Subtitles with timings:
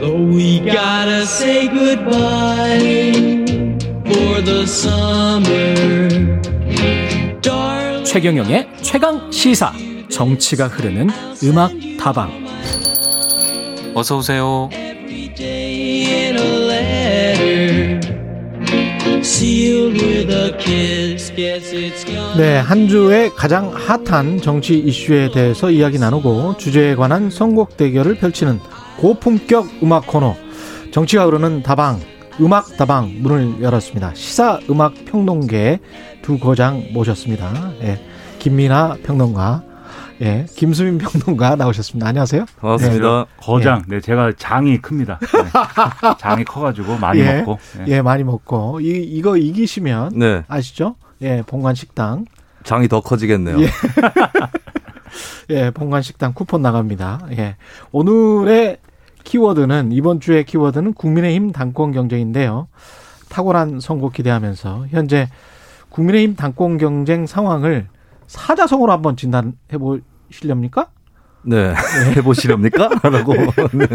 [0.00, 3.44] Though we gotta say goodbye
[4.06, 5.74] for the summer.
[7.42, 9.72] Darling, 최경영의 최강 시사
[10.08, 11.08] 정치가 흐르는
[11.44, 12.30] 음악 다방
[13.94, 14.68] 어서 오세요.
[14.72, 18.00] every day in a letter.
[19.20, 21.32] Sealed with a kiss.
[21.34, 22.36] Guess it's gone.
[22.38, 28.60] 네, 한 주의 가장 핫한 정치 이슈에 대해서 이야기 나누고 주제에 관한 선곡 대결을 펼치는
[28.98, 30.34] 고품격 음악 코너
[30.90, 32.00] 정치가 흐르는 다방
[32.40, 34.12] 음악 다방 문을 열었습니다.
[34.14, 35.78] 시사 음악 평론계
[36.22, 37.72] 두 거장 모셨습니다.
[37.82, 38.04] 예,
[38.40, 39.62] 김민아 평론가,
[40.20, 42.08] 예, 김수민 평론가 나오셨습니다.
[42.08, 42.46] 안녕하세요.
[42.60, 43.26] 반갑습니다.
[43.36, 43.84] 거장.
[43.86, 45.20] 네, 제가 장이 큽니다.
[45.20, 45.50] 네.
[46.18, 47.58] 장이 커가지고 많이 예, 먹고.
[47.78, 47.84] 네.
[47.88, 50.96] 예, 많이 먹고 이 이거 이기시면 네, 아시죠?
[51.22, 52.24] 예, 본관 식당
[52.64, 53.60] 장이 더 커지겠네요.
[53.62, 53.68] 예.
[55.50, 57.20] 예, 본관 식당 쿠폰 나갑니다.
[57.38, 57.56] 예.
[57.92, 58.78] 오늘의
[59.28, 62.68] 키워드는 이번 주의 키워드는 국민의힘 당권 경쟁인데요.
[63.28, 65.28] 탁월한 선거 기대하면서 현재
[65.90, 67.88] 국민의힘 당권 경쟁 상황을
[68.26, 70.88] 사자성어로 한번 진단해 보시렵니까?
[71.42, 71.74] 네,
[72.16, 72.88] 해보시렵니까?
[73.02, 73.34] 라고.
[73.74, 73.86] 네.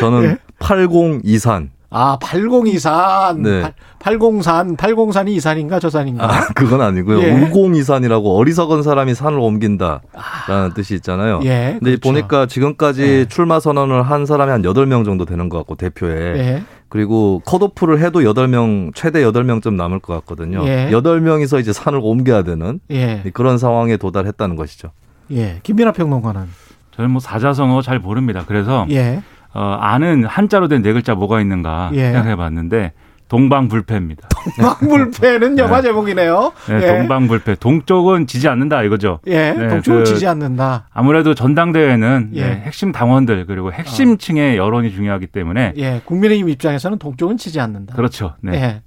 [0.00, 0.38] 저는 예?
[0.60, 1.68] 80이산.
[1.90, 3.38] 아, 802산.
[3.40, 3.72] 네.
[3.98, 6.24] 803, 803이 이 산인가 저 산인가?
[6.24, 7.22] 아, 그건 아니고요.
[7.22, 7.50] 예.
[7.50, 11.40] 50이산이라고 어리석은 사람이 산을 옮긴다라는 뜻이 있잖아요.
[11.44, 11.76] 예.
[11.78, 12.00] 근데 그렇죠.
[12.00, 13.24] 보니까 지금까지 예.
[13.26, 16.38] 출마 선언을 한 사람이 한 8명 정도 되는 것 같고, 대표에.
[16.38, 16.62] 예.
[16.88, 20.64] 그리고 컷오프를 해도 8명, 최대 8명쯤 남을 것 같거든요.
[20.66, 20.88] 예.
[20.90, 23.22] 8명이서 이제 산을 옮겨야 되는 예.
[23.32, 24.90] 그런 상황에 도달했다는 것이죠.
[25.32, 25.58] 예.
[25.64, 26.46] 김민아 평론가는
[26.94, 28.44] 저는 뭐 사자성어 잘 모릅니다.
[28.46, 29.22] 그래서 예.
[29.56, 32.12] 어, 아는 한자로 된 네 글자 뭐가 있는가 예.
[32.12, 32.92] 생각해봤는데
[33.28, 34.28] 동방불패입니다.
[34.60, 36.52] 막물패는 영화 제목이네요.
[36.68, 36.86] 네, 예.
[36.98, 37.56] 동방불패.
[37.56, 39.18] 동쪽은 지지 않는다 이거죠.
[39.26, 40.88] 예, 네, 동쪽을 그 지지 않는다.
[40.92, 42.42] 아무래도 전당대회는 예.
[42.42, 42.46] 어.
[42.46, 47.96] 네, 핵심 당원들 그리고 핵심층의 여론이 중요하기 때문에 예, 국민의힘 입장에서는 동쪽은 지지 않는다.
[47.96, 48.34] 그렇죠.
[48.42, 48.82] 네.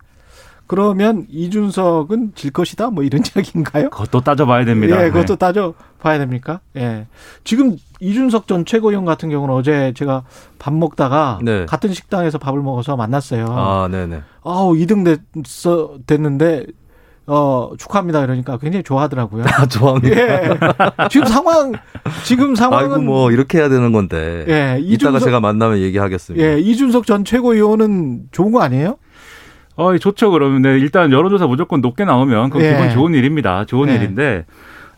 [0.70, 0.76] 예.
[0.76, 3.90] 그러면 이준석은 질 것이다, 뭐 이런 이야기인가요?
[3.90, 5.04] 그것도 따져봐야 됩니다.
[5.04, 5.40] 예, 그것도 네.
[5.40, 6.60] 따져 봐야 됩니까?
[6.78, 7.08] 예.
[7.44, 10.24] 지금 이준석 전 최고위원 같은 경우는 어제 제가
[10.60, 11.66] 밥 먹다가 네.
[11.66, 13.46] 같은 식당에서 밥을 먹어서 만났어요.
[13.50, 14.22] 아, 네네.
[14.44, 15.04] 아우 2등
[15.44, 16.66] 됐어 됐는데
[17.32, 19.44] 어 축하합니다 그러니까 굉장히 좋아하더라고요.
[19.50, 20.18] 아, 좋아합니다.
[20.18, 20.50] 예.
[21.10, 21.74] 지금 상황
[22.24, 24.46] 지금 상황은 아이고 뭐 이렇게 해야 되는 건데.
[24.48, 26.46] 예, 이따가 이준석- 제가 만나면 얘기하겠습니다.
[26.46, 28.98] 예, 이준석 전 최고위원은 좋은 거 아니에요?
[29.80, 30.30] 어, 좋죠.
[30.32, 32.74] 그러면 네, 일단 여론조사 무조건 높게 나오면 그건 예.
[32.74, 33.64] 기본 좋은 일입니다.
[33.64, 33.96] 좋은 예.
[33.96, 34.46] 일인데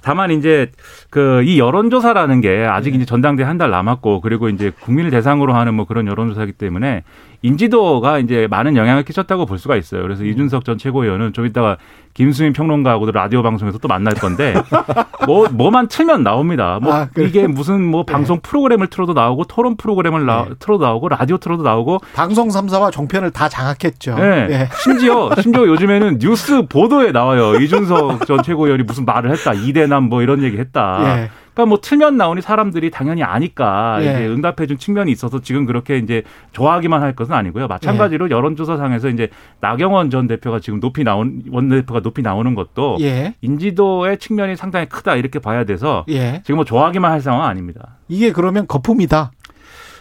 [0.02, 0.72] 다만 이제
[1.12, 2.96] 그 이 여론조사라는 게 아직 예.
[2.98, 7.04] 이제 전당대 한 달 남았고 그리고 이제 국민을 대상으로 하는 뭐 그런 여론조사이기 때문에
[7.44, 10.02] 인지도가 이제 많은 영향을 끼쳤다고 볼 수가 있어요.
[10.02, 10.04] 음.
[10.04, 11.78] 그래서 이준석 전 최고위원은 좀 이따가
[12.14, 14.54] 김수민 평론가하고도 라디오 방송에서 또 만날 건데
[15.26, 16.78] 뭐 뭐만 틀면 나옵니다.
[16.82, 17.28] 뭐 아, 그래요?
[17.28, 20.56] 이게 무슨 뭐 방송 프로그램을 틀어도 나오고 토론 프로그램을 나, 네.
[20.60, 24.16] 틀어도 나오고 라디오 틀어도 나오고 방송 3사와 종편을 다 장악했죠.
[24.16, 24.48] 네.
[24.52, 24.70] 예.
[24.84, 27.56] 심지어 심지어 요즘에는 뉴스 보도에 나와요.
[27.56, 29.54] 이준석 전 최고위원이 무슨 말을 했다.
[29.54, 31.01] 이대남 뭐 이런 얘기 했다.
[31.04, 31.30] 예.
[31.54, 34.04] 그러니까 뭐 틀면 나오니 사람들이 당연히 아니까 예.
[34.04, 36.24] 이제 응답해준 측면이 있어서 지금 그렇게 이제
[36.54, 37.68] 좋아하기만 할 것은 아니고요.
[37.68, 38.32] 마찬가지로 예.
[38.32, 39.30] 여론조사상에서 이제
[39.60, 43.36] 나경원 전 대표가 지금 높이 나온 원내대표가 높이 나오는 것도 예.
[43.42, 46.42] 인지도의 측면이 상당히 크다 이렇게 봐야 돼서 예.
[46.44, 47.98] 지금 뭐 좋아하기만 할 상황 아닙니다.
[48.08, 49.32] 이게 그러면 거품이다.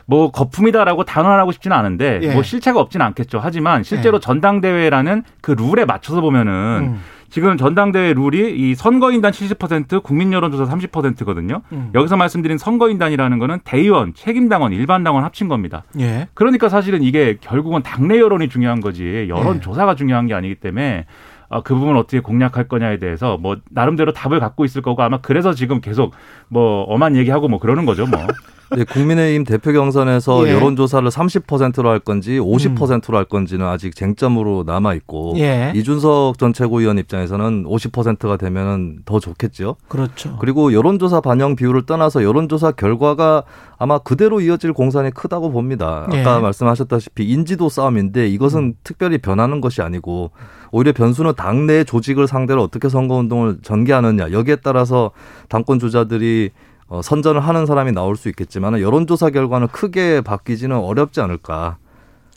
[0.07, 2.33] 뭐 거품이다라고 단언하고 싶지는 않은데 예.
[2.33, 3.39] 뭐 실체가 없지는 않겠죠.
[3.41, 4.21] 하지만 실제로 예.
[4.21, 6.53] 전당대회라는 그 룰에 맞춰서 보면은
[6.95, 7.01] 음.
[7.31, 11.63] 지금 전당대회 룰이 이 선거인단 70% 국민 여론조사 30%거든요.
[11.73, 11.91] 음.
[11.95, 15.85] 여기서 말씀드린 선거인단이라는 거는 대의원, 책임당원, 일반당원 합친 겁니다.
[15.99, 16.29] 예.
[16.35, 19.61] 그러니까 사실은 이게 결국은 당내 여론이 중요한 거지 여론 예.
[19.61, 21.07] 조사가 중요한 게 아니기 때문에
[21.49, 25.55] 어, 그 부분을 어떻게 공략할 거냐에 대해서 뭐 나름대로 답을 갖고 있을 거고 아마 그래서
[25.55, 26.15] 지금 계속
[26.49, 28.21] 뭐 엄한 얘기하고 뭐 그러는 거죠 뭐.
[28.77, 30.53] 네, 국민의힘 대표 경선에서 예.
[30.53, 35.73] 여론조사를 30%로 할 건지 50%로 할 건지는 아직 쟁점으로 남아 있고 예.
[35.75, 39.77] 이준석 전 최고위원 입장에서는 50%가 되면은 더 좋겠죠.
[39.89, 40.37] 그렇죠.
[40.41, 43.43] 그리고 여론조사 반영 비율을 떠나서 여론조사 결과가
[43.77, 46.07] 아마 그대로 이어질 공산이 크다고 봅니다.
[46.07, 46.41] 아까 예.
[46.41, 48.75] 말씀하셨다시피 인지도 싸움인데 이것은 음.
[48.85, 50.31] 특별히 변하는 것이 아니고
[50.71, 55.11] 오히려 변수는 당내 조직을 상대로 어떻게 선거운동을 전개하느냐 여기에 따라서
[55.49, 56.51] 당권 주자들이
[56.91, 61.79] 어, 선전을 하는 사람이 나올 수 있겠지만 여론조사 결과는 크게 바뀌지는 어렵지 않을까.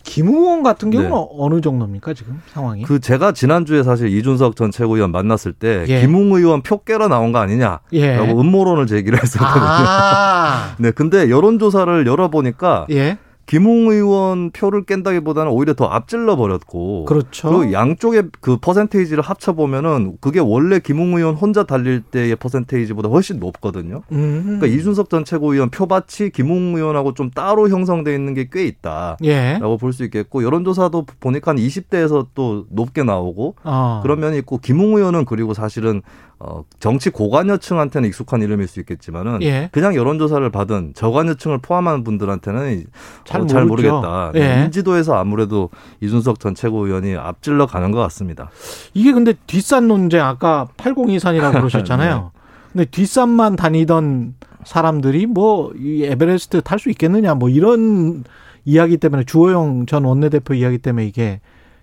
[0.04, 1.28] 김 의원 같은 경우는 네.
[1.40, 2.84] 어느 정도입니까 지금 상황이?
[2.84, 6.02] 그 제가 지난주에 사실 이준석 전 최고위원 만났을 때 예.
[6.02, 8.18] 김웅 의원 표 깨러 나온 거 아니냐라고 예.
[8.18, 9.66] 음모론을 제기를 했었거든요.
[9.66, 10.76] 아.
[10.78, 13.18] 네, 근데 여론조사를 열어보니까 예.
[13.46, 17.50] 김웅 의원 표를 깬다기보다는 오히려 더 앞질러 버렸고 그렇죠.
[17.50, 23.40] 그리고 양쪽의 그 퍼센테이지를 합쳐 보면은 그게 원래 김웅 의원 혼자 달릴 때의 퍼센테이지보다 훨씬
[23.40, 24.04] 높거든요.
[24.12, 24.44] 음.
[24.46, 29.18] 그러니까 이준석 전 최고위원 표밭이 김웅 의원하고 좀 따로 형성돼 있는 게 꽤 있다.
[29.24, 29.58] 예.
[29.60, 34.00] 라고 볼수 있겠고 여론조사도 보니까 한 20대에서 또 높게 나오고 어.
[34.04, 36.02] 그런 면이 있고 김웅 의원은 그리고 사실은
[36.40, 39.70] 어 정치 고관여층한테는 익숙한 이름일 수 있겠지만은 예.
[39.72, 42.86] 그냥 여론조사를 받은 저관여층을 포함한 분들한테는
[43.24, 43.66] 잘 어, 잘.
[43.66, 44.32] 모르겠다.
[44.36, 44.40] 예.
[44.40, 45.70] 네, 인지도에서 아무래도
[46.02, 48.50] 이준석 전 최고위원이 앞질러 가는 것 같습니다.
[48.94, 52.32] 이게 근데 뒷산 논쟁 아까 8023이라고 그러셨잖아요.
[52.74, 54.36] 근데 뒷산만 다니던
[54.66, 58.24] 사람들이 뭐 이 에베레스트 탈 수 있겠느냐 뭐 이런
[58.66, 61.40] 이야기 때문에 주호영 전 원내대표 이야기 때문에 이게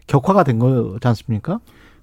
[0.07, 1.61] 격화가 된 거지 않습니까?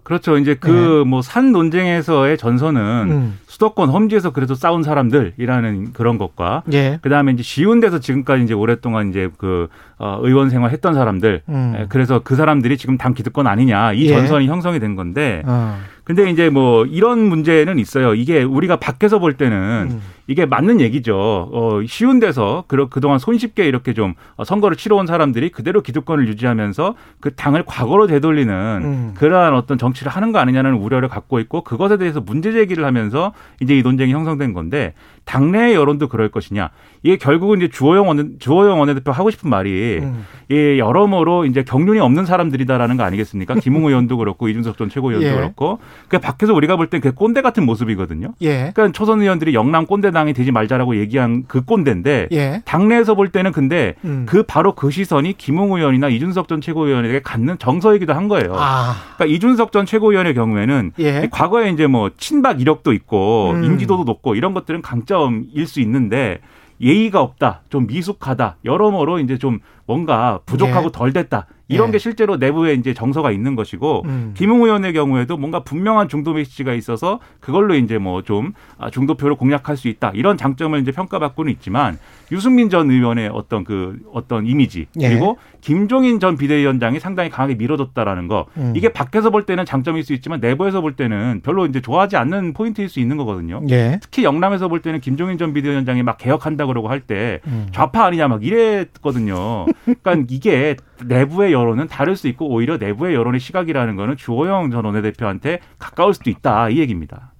[0.08, 0.38] 그렇죠.
[0.38, 2.82] 이제 그 뭐산 논쟁에서의 전선은
[3.12, 3.40] 음.
[3.48, 6.98] 수도권 험지에서 그래도 싸운 사람들이라는 그런 것과 예.
[7.02, 9.68] 그다음에 이제 쉬운 데서 지금까지 이제 오랫동안 이제 그
[9.98, 11.76] 어, 의원 생활 했던 사람들 음.
[11.78, 14.14] 예, 그래서 그 사람들이 지금 당 기득권 아니냐 이 예.
[14.14, 15.78] 전선이 형성이 된 건데 어.
[16.08, 18.16] 근데 이제 뭐 이런 문제는 있어요.
[18.16, 20.02] 이게 우리가 밖에서 볼 때는 음.
[20.28, 21.18] 이게 맞는 얘기죠.
[21.52, 26.96] 어, 쉬운 데서 그, 그동안 손쉽게 이렇게 좀 어, 선거를 치러온 사람들이 그대로 기득권을 유지하면서
[27.20, 29.14] 그 당을 과거로 되돌리는 음.
[29.18, 33.78] 그러한 어떤 정치를 하는 거 아니냐는 우려를 갖고 있고 그것에 대해서 문제 제기를 하면서 이제
[33.78, 34.94] 이 논쟁이 형성된 건데
[35.26, 36.70] 당내 여론도 그럴 것이냐.
[37.08, 40.26] 이게 결국은 이제 주호영 원 주호영 원내대표 하고 싶은 말이 음.
[40.50, 43.56] 이 여러모로 이제 경륜이 없는 사람들이다라는 거 아니겠습니까?
[43.64, 45.34] 김웅 의원도 그렇고 이준석 전 최고위원도 예.
[45.34, 48.34] 그렇고 그 밖에서 우리가 볼 땐 그 꼰대 같은 모습이거든요.
[48.42, 48.72] 예.
[48.74, 52.62] 그러니까 초선 의원들이 영남 꼰대당이 되지 말자라고 얘기한 그 꼰대인데 예.
[52.66, 54.26] 당내에서 볼 때는 근데 음.
[54.28, 58.54] 그 바로 그 시선이 김웅 의원이나 이준석 전 최고위원에게 갖는 정서이기도 한 거예요.
[58.56, 58.96] 아.
[59.16, 61.30] 그러니까 이준석 전 최고위원의 경우에는 예.
[61.32, 63.64] 과거에 이제 뭐 친박 이력도 있고 음.
[63.64, 66.40] 인지도도 높고 이런 것들은 강점일 수 있는데
[66.82, 70.92] 예의가 없다, 좀 미숙하다, 여러모로 이제 좀 뭔가 부족하고 예.
[70.92, 71.48] 덜 됐다.
[71.70, 71.92] 이런 예.
[71.94, 74.34] 게 실제로 내부에 이제 정서가 있는 것이고 음.
[74.36, 78.54] 김웅 의원의 경우에도 뭔가 분명한 중도 메시지가 있어서 그걸로 이제 뭐 좀
[78.92, 81.98] 중도표를 공략할 수 있다 이런 장점을 이제 평가받고는 있지만
[82.32, 85.10] 유승민 전 의원의 어떤 그 어떤 이미지 예.
[85.10, 88.74] 그리고 김종인 전 비대위원장이 상당히 강하게 밀어줬다라는 거 음.
[88.76, 92.90] 이게 밖에서 볼 때는 장점일 수 있지만 내부에서 볼 때는 별로 이제 좋아하지 않는 포인트일
[92.90, 93.62] 수 있는 거거든요.
[93.70, 93.98] 예.
[94.02, 97.68] 특히 영남에서 볼 때는 김종인 전 비대위원장이 막 개혁한다 그러고 할때 음.
[97.72, 99.66] 좌파 아니냐 막 이랬거든요.
[99.86, 100.76] 그러니까 이게
[101.06, 106.30] 내부의 여론은 다를 수 있고 오히려 내부의 여론의 시각이라는 거는 주호영 전 원내대표한테 가까울 수도
[106.30, 107.34] 있다 이 얘기입니다.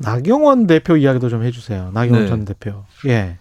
[0.00, 1.90] 나경원 대표 이야기도 좀 해주세요.
[1.92, 2.28] 나경원 네.
[2.28, 2.84] 전 대표.
[3.06, 3.38] 예.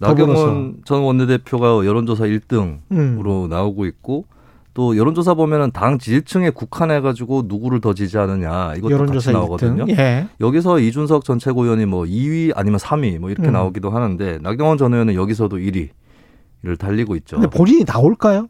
[0.00, 0.32] 더불어서.
[0.32, 3.48] 나경원 전 원내대표가 여론조사 1등으로 음.
[3.48, 4.26] 나오고 있고
[4.74, 9.84] 또 여론조사 보면은 당 지지층에 국한해 가지고 누구를 더 지지하느냐 이것도 여론조사 같이 나오거든요.
[9.84, 9.98] 1등.
[9.98, 10.26] 예.
[10.40, 13.52] 여기서 이준석 전 최고위원이 뭐 2위 아니면 3위 뭐 이렇게 음.
[13.52, 17.36] 나오기도 하는데 나경원 전 의원은 여기서도 1위를 달리고 있죠.
[17.36, 18.48] 근데 본인이 나올까요?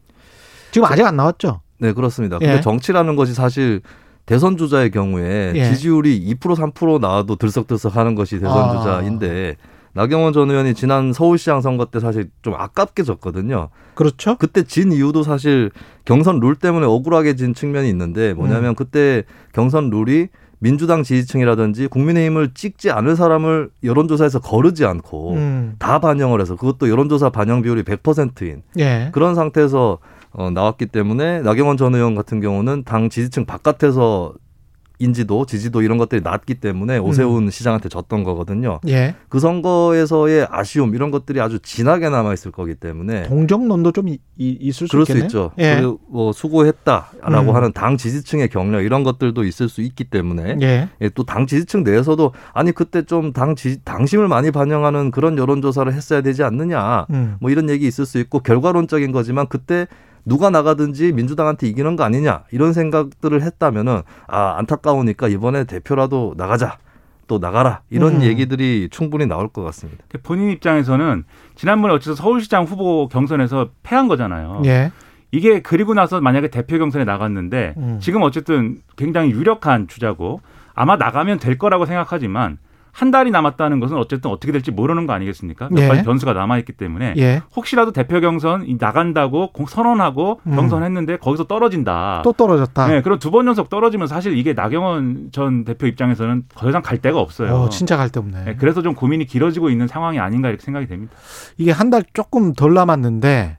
[0.75, 1.61] 지금 아직 안 나왔죠?
[1.79, 2.37] 네 그렇습니다.
[2.37, 2.61] 근데 예.
[2.61, 3.79] 정치라는 것이 사실
[4.25, 5.63] 대선 주자의 경우에 예.
[5.69, 8.77] 지지율이 2% 3% 나와도 들썩들썩 하는 것이 대선 아.
[8.77, 9.55] 주자인데
[9.93, 13.69] 나경원 전 의원이 지난 서울시장 선거 때 사실 좀 아깝게 졌거든요.
[13.93, 14.35] 그렇죠?
[14.35, 15.71] 그때 진 이유도 사실
[16.03, 18.75] 경선 룰 때문에 억울하게 진 측면이 있는데 뭐냐면 음.
[18.75, 19.23] 그때
[19.53, 20.27] 경선 룰이
[20.59, 25.75] 민주당 지지층이라든지 국민의힘을 찍지 않을 사람을 여론조사에서 거르지 않고 음.
[25.79, 29.09] 다 반영을 해서 그것도 여론조사 반영 비율이 100%인 예.
[29.13, 29.99] 그런 상태에서
[30.37, 34.33] 어, 나왔기 때문에 나경원 전 의원 같은 경우는 당 지지층 바깥에서
[34.97, 38.79] 인지도, 지지도 이런 것들이 낮기 때문에 오세훈 시장한테 졌던 거거든요.
[38.87, 39.13] 예.
[39.27, 44.57] 그 선거에서의 아쉬움 이런 것들이 아주 진하게 남아 있을 거기 때문에 동정론도 좀 이- 이-
[44.61, 45.25] 있을 수 있겠네요.
[45.25, 45.51] 있죠.
[45.57, 45.75] 예.
[45.75, 47.55] 그리고 뭐 수고했다라고 음.
[47.55, 50.87] 하는 당 지지층의 격려 이런 것들도 있을 수 있기 때문에 예.
[51.01, 56.43] 예, 또당 지지층 내에서도 아니 그때 좀당 지 당심을 많이 반영하는 그런 여론조사를 했어야 되지
[56.43, 57.35] 않느냐 음.
[57.41, 59.87] 뭐 이런 얘기 있을 수 있고 결과론적인 거지만 그때
[60.25, 66.77] 누가 나가든지 민주당한테 이기는 거 아니냐 이런 생각들을 했다면은 아 안타까우니까 이번에 대표라도 나가자
[67.27, 68.21] 또 나가라 이런 음.
[68.23, 70.03] 얘기들이 충분히 나올 것 같습니다.
[70.23, 71.23] 본인 입장에서는
[71.55, 74.61] 지난번에 어째서 서울시장 후보 경선에서 패한 거잖아요.
[74.65, 74.91] 예.
[75.31, 77.99] 이게 그리고 나서 만약에 대표 경선에 나갔는데 음.
[78.01, 80.41] 지금 어쨌든 굉장히 유력한 주자고
[80.73, 82.57] 아마 나가면 될 거라고 생각하지만
[82.95, 85.67] 한 달이 남았다는 것은 어쨌든 어떻게 될지 모르는 거 아니겠습니까?
[85.69, 85.87] 몇 예.
[85.89, 87.41] 가지 변수가 남아 있기 때문에 예.
[87.53, 90.55] 혹시라도 대표 경선 이 나간다고 공- 선언하고 음.
[90.55, 92.21] 경선했는데 거기서 떨어진다.
[92.23, 92.87] 또 떨어졌다.
[92.87, 96.99] 네, 그럼 두 번 연속 떨어지면 사실 이게 나경원 전 대표 입장에서는 더 이상 갈
[97.01, 97.53] 데가 없어요.
[97.53, 98.43] 어, 진짜 갈 데 없네.
[98.45, 101.11] 네, 그래서 좀 고민이 길어지고 있는 상황이 아닌가 이렇게 생각이 됩니다.
[101.57, 103.57] 이게 한 달 조금 덜 남았는데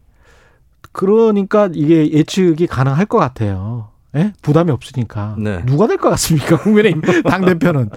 [0.92, 3.88] 그러니까 이게 예측이 가능할 것 같아요.
[4.16, 4.32] 예?
[4.42, 5.34] 부담이 없으니까.
[5.38, 5.62] 네.
[5.66, 6.56] 누가 될 것 같습니까?
[6.62, 7.90] 국민의힘 당 대표는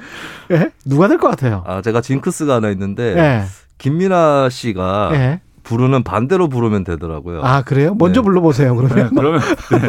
[0.52, 0.70] 예?
[0.86, 1.64] 누가 될 것 같아요?
[1.66, 3.44] 아 제가 징크스가 하나 있는데 예.
[3.78, 5.42] 김민아 씨가 예.
[5.64, 7.42] 부르는 반대로 부르면 되더라고요.
[7.44, 7.96] 아 그래요?
[7.98, 8.26] 먼저 네.
[8.26, 8.76] 불러보세요.
[8.76, 9.88] 그러면 그러면 네.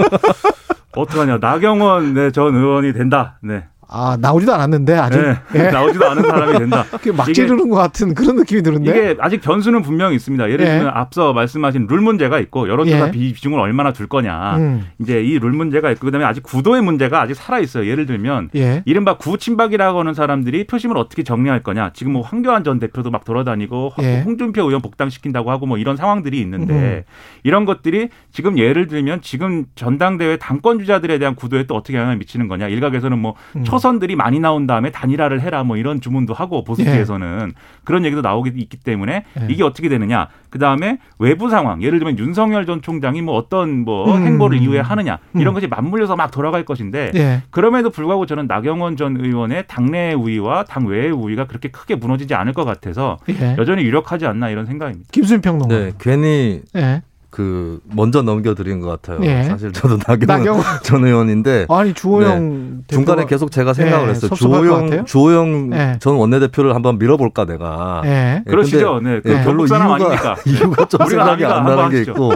[0.96, 1.38] 어떡하냐.
[1.40, 3.38] 나경원 네, 전 의원이 된다.
[3.42, 3.64] 네.
[3.92, 5.34] 아 나오지도 않았는데 아직 네.
[5.56, 5.58] 예.
[5.70, 6.84] 나오지도 않은 사람이 된다.
[6.92, 8.90] 그게 막 이게- 지르는 것 같은 그런 느낌이 드는데.
[8.90, 10.48] 이게 아직 변수는 분명히 있습니다.
[10.50, 10.70] 예를 예.
[10.70, 13.10] 들면 앞서 말씀하신 룰 문제가 있고 여론조사 예.
[13.10, 14.56] 비- 비중을 얼마나 둘 거냐.
[14.58, 14.86] 음.
[15.00, 17.86] 이제 이 룰 문제가 있고 그다음에 아직 구도의 문제가 아직 살아 있어요.
[17.90, 18.82] 예를 들면 예.
[18.84, 21.90] 이른바 구친박이라고 하는 사람들이 표심을 어떻게 정리할 거냐.
[21.94, 24.20] 지금 뭐 황교안 전 대표도 막 돌아다니고 예.
[24.20, 27.02] 홍준표 의원 복당시킨다고 하고 뭐 이런 상황들이 있는데 음.
[27.42, 32.46] 이런 것들이 지금 예를 들면 지금 전당대회 당권 주자들에 대한 구도에 또 어떻게 영향을 미치는
[32.48, 32.68] 거냐.
[32.68, 33.64] 일각에서는 뭐 음.
[33.64, 37.52] 초 선들이 많이 나온 다음에 단일화를 해라 뭐 이런 주문도 하고 보수계에서는
[37.84, 39.46] 그런 얘기도 나오기 있기 때문에 예.
[39.48, 40.28] 이게 어떻게 되느냐.
[40.50, 41.82] 그 다음에 외부 상황.
[41.82, 44.24] 예를 들면 윤석열 전 총장이 뭐 어떤 뭐 음.
[44.24, 45.18] 행보를 이후에 하느냐.
[45.34, 45.54] 이런 음.
[45.54, 47.42] 것이 맞물려서 막 돌아갈 것인데 예.
[47.50, 52.52] 그럼에도 불구하고 저는 나경원 전 의원의 당내 우위와 당 외의 우위가 그렇게 크게 무너지지 않을
[52.52, 53.56] 것 같아서 예.
[53.58, 55.08] 여전히 유력하지 않나 이런 생각입니다.
[55.12, 55.74] 김수민 평론가.
[55.74, 57.02] 네, 괜히 예.
[57.30, 59.24] 그 먼저 넘겨드린 것 같아요.
[59.24, 59.44] 예.
[59.44, 60.64] 사실 저도 나경원 나경원.
[60.82, 62.94] 전 의원인데 아니 주호영 네.
[62.94, 64.30] 중간에 계속 제가 생각을 예, 했어요.
[64.34, 65.96] 주호영 주호영 예.
[66.00, 68.02] 전 원내대표를 한번 밀어볼까 내가.
[68.04, 68.42] 예.
[68.44, 69.00] 예, 그러시죠.
[69.02, 70.36] 네, 그 예, 별로 이유가 아닙니까?
[70.44, 71.44] 이유가 좀 우리가 생각이.
[71.44, 72.10] 안 나는 게 하시죠.
[72.12, 72.32] 있고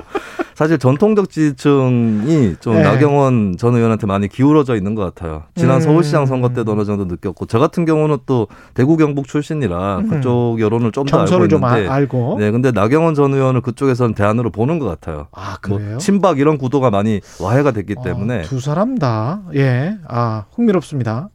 [0.54, 2.82] 사실 전통적 지지층이 좀 예.
[2.82, 5.42] 나경원 전 의원한테 많이 기울어져 있는 것 같아요.
[5.56, 5.80] 지난 음.
[5.80, 10.08] 서울시장 선거 때도 어느 정도 느꼈고 저 같은 경우는 또 대구 경북 출신이라 음.
[10.08, 12.37] 그쪽 여론을 좀 더 알고 좀 아- 있는데 알고.
[12.38, 15.26] 네, 근데 나경원 전 의원을 그쪽에서는 대안으로 보는 것 같아요.
[15.32, 15.99] 아뭐 그래요?
[15.99, 21.28] 친박 이런 구도가 많이 와해가 됐기 때문에 어, 두 사람 다, 예, 아, 흥미롭습니다.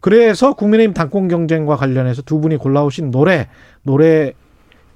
[0.00, 3.48] 그래서 국민의힘 당권 경쟁과 관련해서 두 분이 골라오신 노래,
[3.82, 4.32] 노래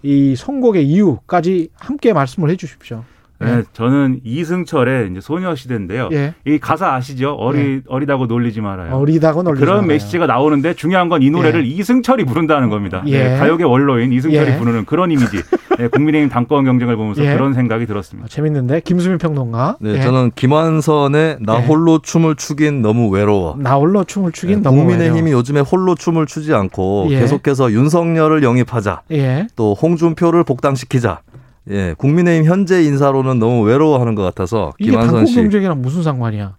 [0.02, 3.02] 이 선곡의 이유까지 함께 말씀을 해 주십시오.
[3.40, 6.10] 네, 저는 이승철의 이제 소녀시대인데요.
[6.12, 6.34] 예.
[6.46, 7.32] 이 가사 아시죠?
[7.32, 8.94] 어리 어리다고 놀리지 말아요.
[8.96, 9.88] 어리다고 놀리지 그런 말아요.
[9.88, 13.02] 메시지가 나오는데 중요한 건 이 노래를 이승철이 부른다는 겁니다.
[13.06, 13.24] 예.
[13.30, 14.56] 네, 가요계 원로인 이승철이 예.
[14.58, 15.38] 부르는 그런 이미지.
[15.78, 17.32] 네, 국민의힘 당권 경쟁을 보면서 예.
[17.34, 18.28] 그런 생각이 아, 들었습니다.
[18.28, 19.76] 재밌는데 김수민 평론가.
[19.80, 20.00] 네, 예.
[20.02, 21.66] 저는 김완선의 나 예.
[21.66, 23.56] 홀로 춤을 추긴 너무 외로워.
[23.58, 27.20] 나 홀로 춤을 추긴 네, 너무 국민의힘이 요즘에 홀로 춤을 추지 않고 예.
[27.20, 29.02] 계속해서 윤석열을 영입하자.
[29.12, 29.46] 예.
[29.56, 31.20] 또 홍준표를 복당시키자.
[31.68, 36.56] 예, 국민의힘 현재 인사로는 너무 외로워하는 것 같아서 이게 김한선 당권 씨 경쟁이랑 무슨 상관이야?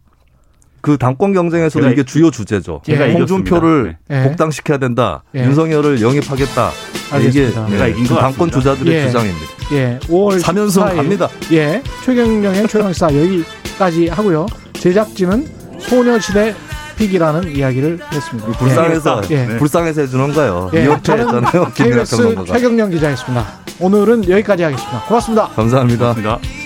[0.81, 2.81] 그 당권 경쟁에서도 제가 이게 이- 주요 주제죠.
[2.84, 4.24] 제가 홍준표를 예.
[4.24, 5.24] 복당시켜야 된다.
[5.36, 5.43] 예.
[5.43, 6.70] 윤석열을 영입하겠다.
[7.12, 7.67] 알겠습니다.
[7.67, 8.58] 이게 제가 이긴 것 당권 같습니다.
[8.60, 9.05] 주자들의 예.
[9.08, 9.46] 주장입니다.
[9.74, 10.00] 예.
[10.03, 10.96] 5월 3연승 14일.
[10.96, 11.29] 갑니다.
[11.51, 11.84] 예.
[12.05, 14.46] 최경영의 최강사 여기까지 하고요.
[14.74, 15.46] 제작진은
[15.79, 16.55] 소녀시대
[17.01, 18.51] 픽이라는 이야기를 했습니다.
[18.51, 19.46] 불쌍해서 예.
[19.46, 19.58] 네.
[19.58, 20.70] 불쌍해서 해주는 거예요.
[20.74, 20.86] 예.
[21.01, 21.72] 저는 했잖아요.
[21.74, 22.46] KBS.
[22.46, 23.46] 최경영 기자였습니다.
[23.79, 25.01] 오늘은 여기까지 하겠습니다.
[25.08, 25.48] 고맙습니다.
[25.48, 26.13] 감사합니다.
[26.13, 26.61] 그렇습니다.